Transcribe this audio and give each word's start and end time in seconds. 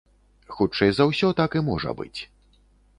Хутчэй 0.59 0.89
за 1.01 1.07
ўсё, 1.11 1.31
так 1.43 1.51
і 1.61 1.65
можа 1.71 1.97
быць. 2.01 2.19